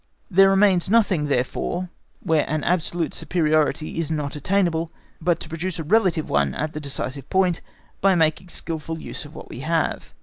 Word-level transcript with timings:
There 0.31 0.49
remains 0.49 0.89
nothing, 0.89 1.25
therefore, 1.27 1.91
where 2.23 2.43
an 2.49 2.63
absolute 2.63 3.13
superiority 3.13 3.99
is 3.99 4.09
not 4.09 4.35
attainable, 4.35 4.91
but 5.21 5.39
to 5.41 5.47
produce 5.47 5.77
a 5.77 5.83
relative 5.83 6.27
one 6.27 6.55
at 6.55 6.73
the 6.73 6.79
decisive 6.79 7.29
point, 7.29 7.61
by 8.01 8.15
making 8.15 8.49
skilful 8.49 8.97
use 8.99 9.25
of 9.25 9.35
what 9.35 9.47
we 9.49 9.59
have. 9.59 10.15